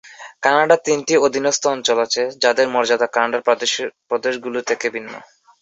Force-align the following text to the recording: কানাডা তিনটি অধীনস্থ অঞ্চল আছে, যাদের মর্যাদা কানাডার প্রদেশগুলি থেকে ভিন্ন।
কানাডা 0.43 0.75
তিনটি 0.85 1.13
অধীনস্থ 1.27 1.63
অঞ্চল 1.67 1.97
আছে, 2.05 2.21
যাদের 2.43 2.67
মর্যাদা 2.67 3.07
কানাডার 3.15 3.41
প্রদেশগুলি 4.09 4.61
থেকে 4.69 4.87
ভিন্ন। 4.95 5.13